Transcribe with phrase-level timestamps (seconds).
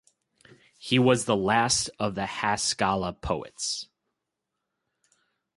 [0.79, 3.87] He was the last of the Haskala poets.